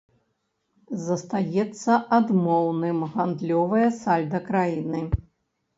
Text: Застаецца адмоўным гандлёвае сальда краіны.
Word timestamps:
Застаецца 1.07 1.91
адмоўным 2.19 2.97
гандлёвае 3.13 3.87
сальда 4.01 4.45
краіны. 4.51 4.99